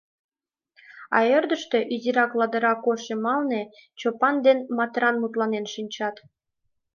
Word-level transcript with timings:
А 1.17 1.17
ӧрдыжтӧ, 1.37 1.79
изирак 1.93 2.31
ладыра 2.39 2.73
кож 2.83 3.01
йымалне, 3.09 3.61
Чопан 3.99 4.35
ден 4.45 4.59
Матрана 4.77 5.17
мутланен 5.19 5.65
шинчат. 5.73 6.15